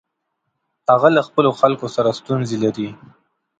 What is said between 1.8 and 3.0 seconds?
سره ستونزې لري.